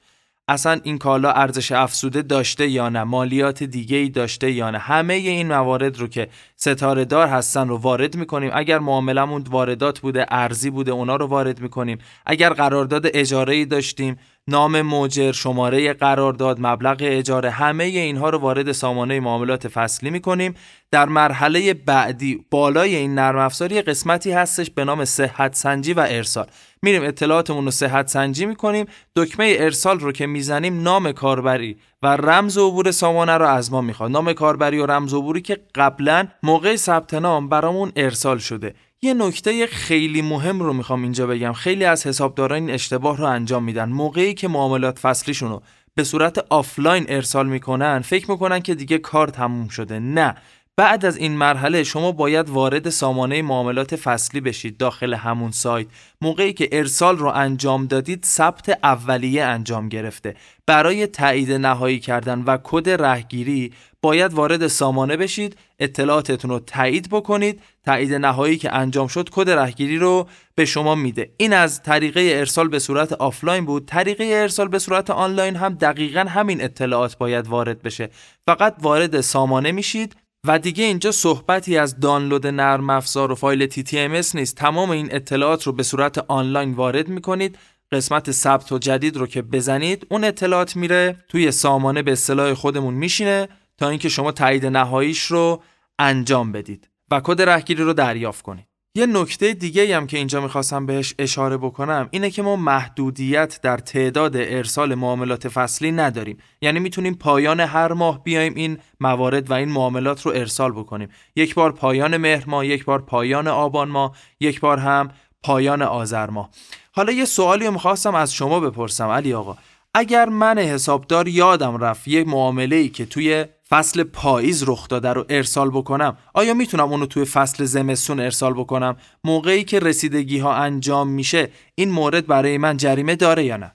اصلا 0.51 0.81
این 0.83 0.99
کالا 0.99 1.33
ارزش 1.33 1.73
افزوده 1.73 2.23
داشته 2.23 2.69
یا 2.69 2.89
نه؟ 2.89 3.05
مالیات 3.05 3.63
دیگه 3.63 3.97
ای 3.97 4.09
داشته 4.09 4.51
یا 4.51 4.71
نه؟ 4.71 4.79
همه 4.79 5.15
این 5.15 5.49
موارد 5.49 5.99
رو 5.99 6.07
که 6.07 6.29
ستاره 6.57 7.05
دار 7.05 7.27
هستن 7.27 7.69
رو 7.69 7.77
وارد 7.77 8.17
می‌کنیم. 8.17 8.51
اگر 8.55 8.79
معاملمون 8.79 9.45
واردات 9.51 10.01
بوده 10.01 10.27
ارزی 10.29 10.71
بوده 10.71 10.93
اونا 10.93 11.17
رو 11.17 11.27
وارد 11.27 11.61
می‌کنیم. 11.61 11.99
اگر 12.27 12.53
قرارداد 12.53 13.07
اجاره 13.15 13.55
ای 13.55 13.65
داشتیم 13.65 14.17
نام 14.51 14.83
موجر، 14.83 15.33
شماره 15.33 15.93
قرارداد، 15.93 16.57
مبلغ 16.61 16.97
اجاره. 17.01 17.51
همه 17.51 17.85
اینها 17.85 18.31
رو 18.31 18.39
وارد 18.39 18.73
سامانه 18.73 19.21
معاملات 19.21 19.69
فصلی 19.69 20.11
می‌کنیم. 20.11 20.55
در 20.91 21.07
مرحله 21.07 21.75
بعدی 21.75 22.45
بالای 22.51 22.97
این 22.97 23.15
نرم 23.15 23.39
افزاری 23.39 23.83
قسمتی 23.83 24.31
هستش 24.33 24.71
به 24.71 24.85
نام 24.85 25.05
صحت 25.05 25.55
سنجی 25.55 25.93
و 25.93 26.07
ارسال. 26.09 26.47
میریم 26.83 27.03
اطلاعاتمون 27.03 27.65
رو 27.65 27.71
صحت 27.71 28.09
سنجی 28.09 28.47
می‌کنیم. 28.47 28.87
دکمه 29.17 29.57
ارسال 29.59 30.01
رو 30.01 30.13
که 30.13 30.27
می‌زنیم 30.27 30.83
نام 30.83 31.13
کاربری 31.13 31.77
و 32.03 32.07
رمز 32.07 32.59
عبور 32.59 32.91
سامانه 32.91 33.37
رو 33.37 33.47
از 33.47 33.73
ما 33.73 33.81
می‌خواد. 33.81 34.11
نام 34.11 34.33
کاربری 34.33 34.79
و 34.79 34.87
رمز 34.87 35.15
عبوری 35.15 35.41
که 35.41 35.61
قبلا 35.75 36.29
موقع 36.43 36.77
ثبت 36.77 37.15
نام 37.15 37.49
برامون 37.49 37.93
ارسال 37.97 38.39
شده. 38.39 38.75
یه 39.03 39.15
نکته 39.15 39.67
خیلی 39.67 40.23
مهم 40.23 40.61
رو 40.61 40.73
می‌خوام 40.73 41.03
اینجا 41.03 41.27
بگم. 41.27 41.53
خیلی 41.53 41.85
از 41.85 42.07
حسابداران 42.07 42.61
این 42.61 42.71
اشتباه 42.71 43.17
رو 43.17 43.25
انجام 43.25 43.65
میدن. 43.65 43.89
موقعی 43.89 44.35
که 44.35 44.49
معاملات 44.49 44.99
فصلیشون 44.99 45.51
رو 45.51 45.63
به 45.95 46.05
صورت 46.05 46.39
آفلاین 46.51 47.07
ارسال 47.09 47.49
می‌کنن 47.49 48.01
فکر 48.01 48.31
می‌کنن 48.31 48.61
که 48.61 48.75
دیگه 48.75 48.99
کار 48.99 49.29
تموم 49.29 49.69
شده. 49.69 49.99
نه. 49.99 50.35
بعد 50.77 51.05
از 51.05 51.17
این 51.17 51.33
مرحله 51.33 51.85
شما 51.85 52.13
باید 52.13 52.49
وارد 52.49 52.89
سامانه 52.89 53.43
معاملات 53.43 53.97
فصلی 53.97 54.41
بشید 54.41 54.77
داخل 54.77 55.15
همون 55.15 55.51
سایت. 55.51 55.87
موقعی 56.21 56.53
که 56.53 56.69
ارسال 56.73 57.19
رو 57.19 57.27
انجام 57.27 57.87
دادید 57.87 58.25
ثبت 58.25 58.79
اولیه 58.83 59.45
انجام 59.45 59.89
گرفته. 59.89 60.37
برای 60.67 61.07
تایید 61.07 61.53
نهایی 61.53 62.01
کردن 62.01 62.43
و 62.43 62.59
کد 62.63 62.89
رهگیری 62.89 63.73
باید 64.03 64.35
وارد 64.35 64.67
سامانه 64.67 65.17
بشید 65.17 65.57
اطلاعاتتون 65.79 66.51
رو 66.51 66.59
تایید 66.59 67.09
بکنید 67.11 67.61
تایید 67.85 68.15
نهایی 68.15 68.57
که 68.57 68.75
انجام 68.75 69.07
شد 69.07 69.31
کد 69.31 69.51
رهگیری 69.51 69.99
رو 69.99 70.29
به 70.55 70.65
شما 70.65 70.95
میده. 70.95 71.31
این 71.37 71.53
از 71.53 71.83
طریقه 71.83 72.21
ارسال 72.35 72.69
به 72.69 72.79
صورت 72.79 73.13
آفلاین 73.13 73.65
بود. 73.65 73.87
طریقه 73.87 74.25
ارسال 74.25 74.69
به 74.69 74.79
صورت 74.79 75.11
آنلاین 75.11 75.57
هم 75.57 75.75
دقیقا 75.75 76.21
همین 76.21 76.65
اطلاعات 76.65 77.19
باید 77.19 77.47
وارد 77.47 77.83
بشه. 77.83 78.11
فقط 78.47 78.77
وارد 78.83 79.21
سامانه 79.21 79.73
میشید 79.73 80.17
و 80.47 80.59
دیگه 80.59 80.85
اینجا 80.85 81.13
صحبتی 81.13 81.79
از 81.79 82.01
دانلود 82.01 82.47
نرم 82.47 82.91
افزار 82.91 83.33
و 83.33 83.35
فایل 83.35 83.71
TTMS 83.71 84.35
نیست. 84.35 84.57
تمام 84.57 84.91
این 84.91 85.09
اطلاعات 85.15 85.63
رو 85.63 85.73
به 85.73 85.83
صورت 85.83 86.19
آنلاین 86.19 86.73
وارد 86.73 87.09
می‌کنید. 87.09 87.59
قسمت 87.93 88.31
ثبت 88.31 88.73
و 88.73 88.79
جدید 88.79 89.17
رو 89.17 89.27
که 89.27 89.43
بزنید 89.43 90.07
اون 90.11 90.25
اطلاعات 90.25 90.77
میره 90.77 91.17
توی 91.29 91.51
سامانه 91.51 92.03
به 92.03 92.13
اصطلاح 92.13 92.55
خودمون 92.55 92.95
میشینه. 92.95 93.49
تا 93.81 93.89
اینکه 93.89 94.09
شما 94.09 94.33
تایید 94.33 94.67
نهاییش 94.67 95.25
رو 95.25 95.63
انجام 95.99 96.53
بدید 96.53 96.91
و 97.11 97.21
کد 97.21 97.43
رهگیری 97.43 97.83
رو 97.83 97.93
دریافت 97.93 98.43
کنید. 98.43 98.67
یه 98.95 99.07
نکته 99.07 99.55
دیگه 99.55 99.97
هم 99.97 100.07
که 100.07 100.17
اینجا 100.17 100.41
می‌خواستم 100.41 100.87
بهش 100.87 101.15
اشاره 101.19 101.57
بکنم 101.57 102.09
اینه 102.11 102.31
که 102.31 102.43
ما 102.43 102.57
محدودیت 102.57 103.61
در 103.63 103.79
تعداد 103.79 104.37
ارسال 104.37 104.95
معاملات 104.95 105.49
فصلی 105.49 105.93
نداریم. 105.93 106.37
یعنی 106.61 106.81
می‌تونیم 106.81 107.15
پایان 107.15 107.61
هر 107.61 107.93
ماه 107.93 108.23
بیایم 108.23 108.55
این 108.55 108.79
موارد 109.01 109.51
و 109.51 109.55
این 109.55 109.69
معاملات 109.69 110.23
رو 110.23 110.33
ارسال 110.33 110.73
بکنیم. 110.73 111.09
یک 111.37 111.55
بار 111.55 111.73
پایان 111.73 112.17
مهر 112.17 112.45
ماه 112.47 112.67
یک 112.67 112.85
بار 112.85 113.03
پایان 113.03 113.49
آبان 113.49 113.89
ماه 113.89 114.17
یک 114.41 114.61
بار 114.61 114.79
هم 114.79 115.09
پایان 115.43 115.83
آذر 115.83 116.31
ماه. 116.31 116.51
حالا 116.93 117.13
یه 117.13 117.25
سوالی 117.25 117.67
رو 117.67 117.73
می‌خواستم 117.73 118.15
از 118.15 118.35
شما 118.35 118.61
بپرسم 118.61 119.09
علی 119.09 119.35
آقا. 119.35 119.57
اگر 119.95 120.29
من 120.29 120.59
حسابدار 120.59 121.29
یادم 121.29 121.77
رفت 121.77 122.09
یک 122.09 122.29
معامله 122.29 122.77
ای 122.77 122.89
که 122.89 123.07
توی 123.07 123.45
فصل 123.69 124.03
پاییز 124.03 124.69
رخ 124.69 124.89
داده 124.89 125.13
رو 125.13 125.25
ارسال 125.29 125.71
بکنم 125.71 126.17
آیا 126.35 126.55
می‌تونم 126.55 126.91
اونو 126.91 127.07
توی 127.07 127.25
فصل 127.25 127.65
زمستون 127.65 128.21
ارسال 128.21 128.53
بکنم؟ 128.55 128.97
موقعی 129.25 129.65
که 129.65 129.81
رسیدگی 129.81 130.39
ها 130.39 130.55
انجام 130.55 131.09
میشه 131.09 131.49
این 131.75 131.91
مورد 131.91 132.27
برای 132.27 132.59
من 132.59 132.77
جریمه 132.77 133.17
داره 133.17 133.45
یا 133.45 133.57
نه؟ 133.57 133.75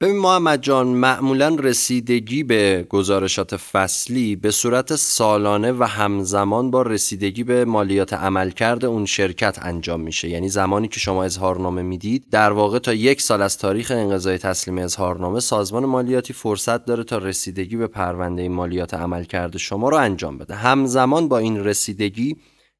ببین 0.00 0.16
محمد 0.16 0.62
جان 0.62 0.86
معمولا 0.86 1.56
رسیدگی 1.58 2.42
به 2.42 2.86
گزارشات 2.88 3.56
فصلی 3.56 4.36
به 4.36 4.50
صورت 4.50 4.96
سالانه 4.96 5.72
و 5.72 5.84
همزمان 5.84 6.70
با 6.70 6.82
رسیدگی 6.82 7.44
به 7.44 7.64
مالیات 7.64 8.12
عملکرد 8.12 8.84
اون 8.84 9.06
شرکت 9.06 9.58
انجام 9.62 10.00
میشه. 10.00 10.28
یعنی 10.28 10.48
زمانی 10.48 10.88
که 10.88 11.00
شما 11.00 11.24
اظهارنامه 11.24 11.82
می‌دید 11.82 12.24
در 12.30 12.52
واقع 12.52 12.78
تا 12.78 12.94
یک 12.94 13.22
سال 13.22 13.42
از 13.42 13.58
تاریخ 13.58 13.90
انقضای 13.90 14.38
تسلیم 14.38 14.78
اظهارنامه 14.78 15.40
سازمان 15.40 15.84
مالیاتی 15.84 16.32
فرصت 16.32 16.84
داره 16.84 17.04
تا 17.04 17.18
رسیدگی 17.18 17.76
به 17.76 17.86
پرونده 17.86 18.48
مالیات 18.48 18.94
عملکرد 18.94 19.56
شما 19.56 19.88
رو 19.88 19.96
انجام 19.96 20.38
بده. 20.38 20.54
همزمان 20.54 21.28
با 21.28 21.38
این 21.38 21.64
رسیدگی 21.64 22.36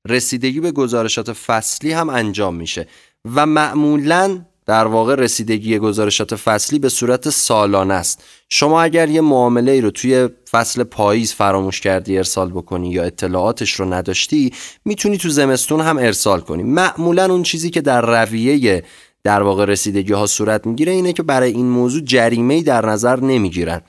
رسیدگی 0.08 0.60
به 0.60 0.72
گزارشات 0.72 1.32
فصلی 1.32 1.92
هم 1.92 2.08
انجام 2.08 2.54
میشه. 2.54 2.88
و 3.34 3.46
معمولا 3.46 4.44
در 4.68 4.87
واقع 4.87 5.14
رسیدگی 5.14 5.78
گزارشات 5.78 6.37
فصلی 6.37 6.78
به 6.78 6.88
صورت 6.88 7.30
سالانه 7.30 7.94
است. 7.94 8.25
شما 8.48 8.82
اگر 8.82 9.08
یه 9.08 9.20
معامله 9.20 9.72
ای 9.72 9.80
رو 9.80 9.90
توی 9.90 10.28
فصل 10.50 10.82
پاییز 10.82 11.32
فراموش 11.32 11.80
کردی 11.80 12.16
ارسال 12.16 12.50
بکنی 12.50 12.90
یا 12.90 13.02
اطلاعاتش 13.02 13.72
رو 13.72 13.94
نداشتی 13.94 14.52
می‌تونی 14.84 15.18
تو 15.18 15.28
زمستون 15.28 15.80
هم 15.80 15.98
ارسال 15.98 16.40
کنی. 16.40 16.62
معمولا 16.62 17.25
اون 17.25 17.42
چیزی 17.42 17.70
که 17.70 17.80
در 17.80 18.25
رویه 18.25 18.84
در 19.25 19.42
واقع 19.42 19.64
رسیدگی 19.64 20.12
ها 20.12 20.26
صورت 20.26 20.66
می‌گیره 20.66 20.92
اینه 20.92 21.12
که 21.12 21.22
برای 21.22 21.52
این 21.52 21.68
موضوع 21.68 22.02
جریمه 22.02 22.62
در 22.62 22.87
نظر 22.87 23.20
نمی‌گیرن. 23.20 23.82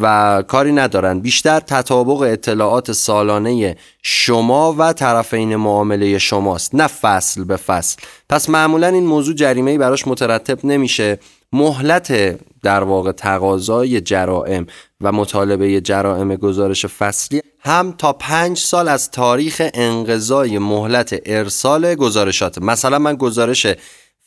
و 0.00 0.42
کاری 0.48 0.72
ندارن 0.72 1.20
بیشتر 1.20 1.60
تطابق 1.60 2.20
اطلاعات 2.20 2.92
سالانه 2.92 3.76
شما 4.02 4.74
و 4.78 4.92
طرفین 4.92 5.56
معامله 5.56 6.18
شماست 6.18 6.74
نه 6.74 6.86
فصل 6.86 7.44
به 7.44 7.56
فصل. 7.56 7.96
پس 8.28 8.50
معمولا 8.50 8.86
این 8.86 9.06
موضوع 9.06 9.34
جریمه 9.34 9.78
براش 9.78 10.08
مترتب 10.08 10.66
نمیشه. 10.66 11.18
مهلت 11.52 12.38
در 12.62 12.82
واقع 12.84 13.12
تقاضای 13.12 14.00
جرائم 14.00 14.66
و 15.00 15.12
مطالبه 15.12 15.80
جرائم 15.80 16.34
گزارش 16.36 16.86
فصلی 16.86 17.42
هم 17.60 17.94
تا 17.98 18.12
پنج 18.12 18.58
سال 18.58 18.88
از 18.88 19.10
تاریخ 19.10 19.62
انقضای 19.74 20.58
مهلت 20.58 21.20
ارسال 21.26 21.94
گزارشات. 21.94 22.58
مثلا 22.58 22.98
من 22.98 23.16
گزارش 23.16 23.66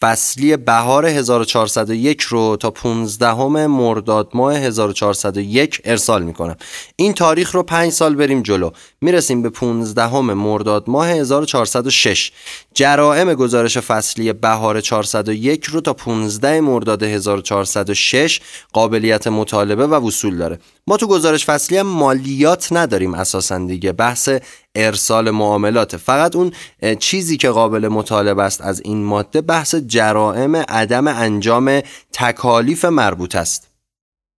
فصلی 0.01 0.57
بهار 0.57 1.05
1401 1.05 2.21
رو 2.21 2.57
تا 2.59 2.71
15 2.71 3.67
مرداد 3.67 4.29
ماه 4.33 4.55
1401 4.55 5.81
ارسال 5.85 6.23
می‌کنم 6.23 6.55
این 6.95 7.13
تاریخ 7.13 7.55
رو 7.55 7.63
5 7.63 7.91
سال 7.91 8.15
بریم 8.15 8.41
جلو. 8.41 8.71
می‌رسیم 9.01 9.41
به 9.41 9.49
15 9.49 10.19
مرداد 10.19 10.83
ماه 10.87 11.07
1406 11.07 12.31
جرائم 12.73 13.33
گزارش 13.33 13.77
فصلی 13.77 14.33
بهار 14.33 14.81
401 14.81 15.65
رو 15.65 15.81
تا 15.81 15.93
15 15.93 16.61
مرداد 16.61 17.03
1406 17.03 18.41
قابلیت 18.73 19.27
مطالبه 19.27 19.87
و 19.87 20.07
وصول 20.07 20.37
داره. 20.37 20.59
ما 20.87 20.97
تو 20.97 21.07
گزارش 21.07 21.45
فصلی 21.45 21.77
هم 21.77 21.87
مالیات 21.87 22.67
نداریم 22.71 23.13
اساسا 23.13 23.57
دیگه. 23.57 23.91
بحث 23.91 24.29
ارسال 24.75 25.31
معاملات. 25.31 25.97
فقط 25.97 26.35
اون 26.35 26.51
چیزی 26.99 27.37
که 27.37 27.49
قابل 27.49 27.87
مطالبه 27.87 28.43
است 28.43 28.61
از 28.61 28.81
این 28.85 29.03
ماده 29.03 29.41
بحث 29.41 29.75
جرائم 29.75 30.55
عدم 30.55 31.07
انجام 31.07 31.81
تکالیف 32.13 32.85
مربوط 32.85 33.35
است. 33.35 33.67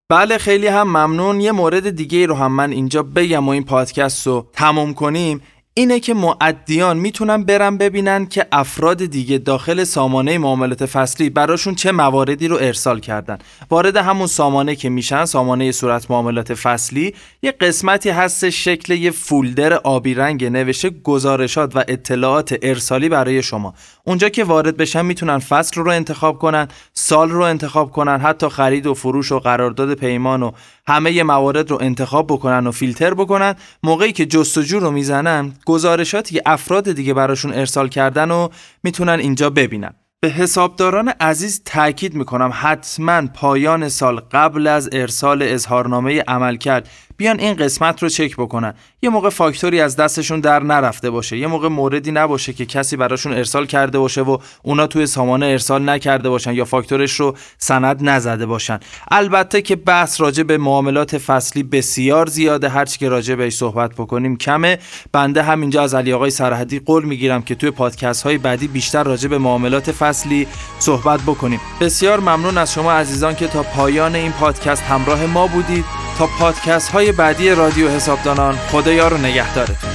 بله 0.08 0.38
خیلی 0.38 0.66
هم 0.66 0.88
ممنون. 0.88 1.40
یه 1.40 1.52
مورد 1.52 1.90
دیگه 1.90 2.26
رو 2.26 2.34
هم 2.34 2.52
من 2.52 2.72
اینجا 2.72 3.02
بگم 3.02 3.46
و 3.48 3.50
این 3.50 3.64
پادکست 3.64 4.26
رو 4.26 4.46
تموم 4.52 4.94
کنیم. 4.94 5.40
اینه 5.76 6.00
که 6.00 6.14
معدیان 6.14 6.96
می‌تونن 6.96 7.44
برن 7.44 7.76
ببینن 7.76 8.26
که 8.26 8.46
افراد 8.52 9.04
دیگه 9.04 9.38
داخل 9.38 9.84
سامانه 9.84 10.38
معاملات 10.38 10.86
فصلی 10.86 11.30
براشون 11.30 11.74
چه 11.74 11.92
مواردی 11.92 12.48
رو 12.48 12.56
ارسال 12.60 13.00
کردن. 13.00 13.38
وارد 13.70 13.96
همون 13.96 14.26
سامانه 14.26 14.76
که 14.76 14.88
میشن 14.88 15.24
سامانه 15.24 15.72
صورت 15.72 16.10
معاملات 16.10 16.54
فصلی 16.54 17.14
یه 17.42 17.52
قسمتی 17.52 18.10
هست 18.10 18.50
شکل 18.50 18.92
یه 18.92 19.10
فولدر 19.10 19.72
آبی 19.72 20.14
رنگ 20.14 20.44
نوشته 20.44 20.90
گزارشات 20.90 21.76
و 21.76 21.84
اطلاعات 21.88 22.58
ارسالی 22.62 23.08
برای 23.08 23.42
شما. 23.42 23.74
اونجا 24.04 24.28
که 24.28 24.44
وارد 24.44 24.76
بشن 24.76 25.04
می‌تونن 25.04 25.38
فصل 25.38 25.80
رو 25.80 25.90
انتخاب 25.90 26.38
کنن 26.38 26.68
سال 26.92 27.30
رو 27.30 27.42
انتخاب 27.42 27.90
کنن 27.90 28.20
حتی 28.20 28.48
خرید 28.48 28.86
و 28.86 28.94
فروش 28.94 29.32
و 29.32 29.38
قرارداد 29.38 29.94
پیمان 29.94 30.42
و 30.42 30.50
همه 30.86 31.22
موارد 31.22 31.70
رو 31.70 31.78
انتخاب 31.80 32.26
بکنن 32.26 32.66
و 32.66 32.70
فیلتر 32.70 33.14
بکنن. 33.14 33.54
موقعی 33.82 34.12
که 34.12 34.26
جستجو 34.26 34.80
رو 34.80 34.90
می‌زنن 34.90 35.52
گزارشاتی 35.66 36.34
که 36.34 36.42
افراد 36.46 36.92
دیگه 36.92 37.14
براشون 37.14 37.52
ارسال 37.54 37.88
کردن 37.88 38.30
و 38.30 38.48
می‌تونن 38.82 39.18
اینجا 39.18 39.50
ببینن. 39.50 39.94
به 40.20 40.30
حسابداران 40.30 41.08
عزیز 41.08 41.62
تاکید 41.64 42.14
می‌کنم 42.14 42.50
حتما 42.54 43.26
پایان 43.26 43.88
سال 43.88 44.20
قبل 44.32 44.66
از 44.66 44.88
ارسال 44.92 45.42
اظهارنامه 45.42 46.20
عمل 46.20 46.56
کرد 46.56 46.88
بیان 47.16 47.40
این 47.40 47.54
قسمت 47.54 48.02
رو 48.02 48.08
چک 48.08 48.36
بکنن. 48.36 48.74
یه 49.04 49.10
موقع 49.10 49.28
فاکتوری 49.28 49.80
از 49.80 49.96
دستشون 49.96 50.40
در 50.40 50.62
نرفته 50.62 51.10
باشه 51.10 51.38
یه 51.38 51.46
موقع 51.46 51.68
موردی 51.68 52.12
نباشه 52.12 52.52
که 52.52 52.66
کسی 52.66 52.96
براشون 52.96 53.32
ارسال 53.32 53.66
کرده 53.66 53.98
باشه 53.98 54.22
و 54.22 54.38
اونا 54.62 54.86
توی 54.86 55.06
سامانه 55.06 55.46
ارسال 55.46 55.88
نکرده 55.88 56.28
باشن 56.28 56.54
یا 56.54 56.64
فاکتورش 56.64 57.12
رو 57.12 57.36
سند 57.58 58.08
نزده 58.08 58.46
باشن. 58.46 58.80
البته 59.10 59.62
که 59.62 59.76
بحث 59.76 60.20
راجع 60.20 60.42
به 60.42 60.58
معاملات 60.58 61.18
فصلی 61.18 61.62
بسیار 61.62 62.26
زیاده 62.26 62.68
هرچی 62.68 62.98
که 62.98 63.08
راجع 63.08 63.34
بهش 63.34 63.56
صحبت 63.56 63.92
بکنیم 63.92 64.36
کمه. 64.36 64.78
بنده 65.12 65.42
همینجا 65.42 65.82
از 65.82 65.94
علی 65.94 66.12
آقای 66.12 66.30
سرحدی 66.30 66.78
قول 66.78 67.04
می‌گیرم 67.04 67.42
که 67.42 67.54
توی 67.54 67.70
پادکست 67.70 68.22
های 68.22 68.38
بعدی 68.38 68.68
بیشتر 68.68 69.02
راجع 69.02 69.28
به 69.28 69.38
معاملات 69.38 69.92
فصلی 69.92 70.46
صحبت 70.78 71.20
بکنیم. 71.20 71.60
بسیار 71.80 72.20
ممنون 72.20 72.58
از 72.58 72.72
شما 72.72 72.92
عزیزان 72.92 73.34
که 73.34 73.46
تا 73.46 73.62
پایان 73.62 74.14
این 74.14 74.32
پادکست 74.32 74.82
همراه 74.82 75.26
ما 75.26 75.46
بودید. 75.46 75.84
تا 76.18 76.26
پادکست 76.38 76.90
های 76.90 77.12
بعدی 77.12 77.50
رادیو 77.50 77.88
حسابدانان 77.88 78.54
خدا 78.54 78.92
یار 78.94 79.14
و 79.14 79.16
نگهدارتون 79.16 79.90